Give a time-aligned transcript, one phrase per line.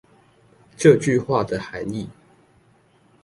[0.77, 2.07] 這句話的含義